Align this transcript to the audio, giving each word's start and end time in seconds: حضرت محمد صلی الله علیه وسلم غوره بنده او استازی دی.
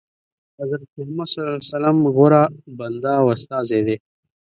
حضرت 0.59 0.89
محمد 0.97 1.29
صلی 1.31 1.41
الله 1.41 1.55
علیه 1.59 1.71
وسلم 1.71 1.97
غوره 2.15 2.43
بنده 2.77 3.11
او 3.19 3.27
استازی 3.35 3.79
دی. 3.85 3.95